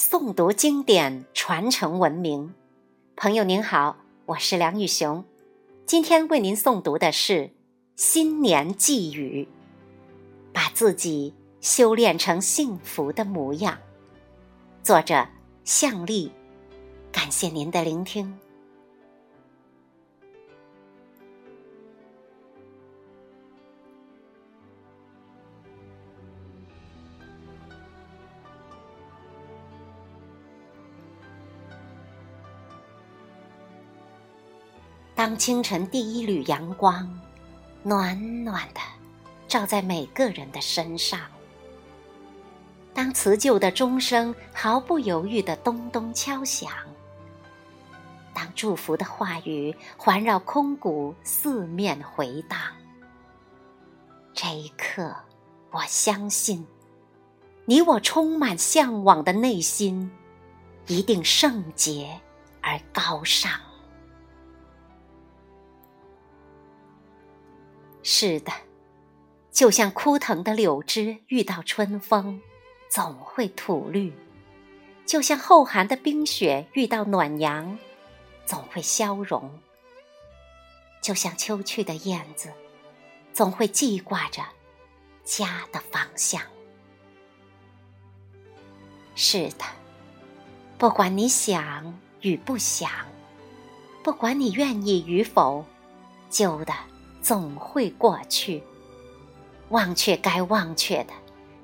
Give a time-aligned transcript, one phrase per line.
[0.00, 2.54] 诵读经典，传承文明。
[3.16, 5.22] 朋友您好，我是梁玉雄，
[5.84, 7.50] 今天为您诵读的是
[7.96, 9.46] 新年寄语，
[10.54, 13.76] 把自己修炼成幸福的模样。
[14.82, 15.28] 作者
[15.64, 16.32] 向丽，
[17.12, 18.38] 感谢您的聆听。
[35.20, 37.06] 当清晨第一缕阳光，
[37.82, 38.80] 暖暖的
[39.46, 41.20] 照在每个人的身上；
[42.94, 46.70] 当辞旧的钟声毫不犹豫的咚咚敲响；
[48.32, 52.58] 当祝福的话语环绕空谷，四面回荡，
[54.32, 55.14] 这一刻，
[55.70, 56.66] 我相信，
[57.66, 60.10] 你我充满向往的内心，
[60.86, 62.18] 一定圣洁
[62.62, 63.52] 而高尚。
[68.02, 68.52] 是的，
[69.52, 72.40] 就像枯藤的柳枝遇到春风，
[72.88, 74.12] 总会吐绿；
[75.04, 77.78] 就像厚寒的冰雪遇到暖阳，
[78.46, 79.42] 总会消融；
[81.02, 82.50] 就像秋去的燕子，
[83.34, 84.42] 总会记挂着
[85.22, 86.40] 家的方向。
[89.14, 89.64] 是的，
[90.78, 92.90] 不管你想与不想，
[94.02, 95.62] 不管你愿意与否，
[96.30, 96.72] 旧的。
[97.22, 98.62] 总会过去，
[99.68, 101.12] 忘却该忘却的，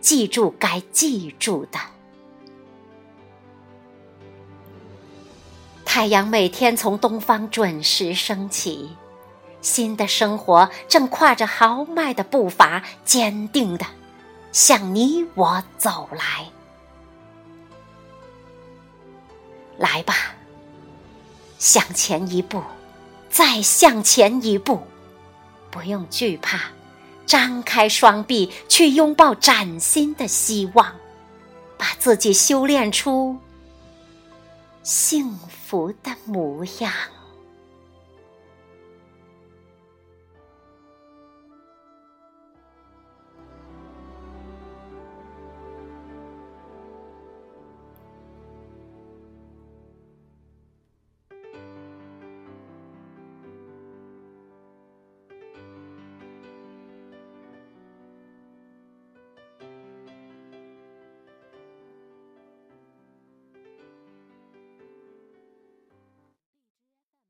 [0.00, 1.78] 记住该记住的。
[5.84, 8.90] 太阳每天从东方准时升起，
[9.60, 13.86] 新的生活正跨着豪迈的步伐，坚定的
[14.52, 16.46] 向你我走来。
[19.78, 20.14] 来吧，
[21.58, 22.62] 向前一步，
[23.30, 24.82] 再向前一步。
[25.70, 26.60] 不用惧怕，
[27.26, 30.94] 张开双臂去拥抱崭新的希望，
[31.76, 33.38] 把自己修炼出
[34.82, 36.92] 幸福的模样。